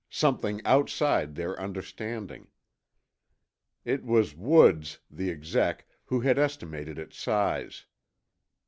[0.09, 2.47] Something outside their understanding.
[3.85, 7.85] It was Woods, the exec, who had estimated its size.